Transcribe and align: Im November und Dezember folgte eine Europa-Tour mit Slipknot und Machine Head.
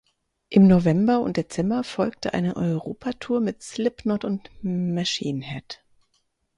Im 0.49 0.65
November 0.65 1.19
und 1.19 1.37
Dezember 1.37 1.83
folgte 1.83 2.33
eine 2.33 2.55
Europa-Tour 2.55 3.39
mit 3.39 3.61
Slipknot 3.61 4.25
und 4.25 4.49
Machine 4.63 5.45
Head. 5.45 5.83